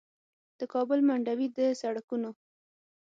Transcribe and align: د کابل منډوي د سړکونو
د 0.59 0.61
کابل 0.73 0.99
منډوي 1.07 1.47
د 1.57 1.59
سړکونو 1.81 2.29